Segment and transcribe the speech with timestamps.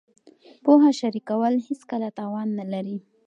[0.63, 2.97] پوهه شریکول هېڅکله تاوان نه لري.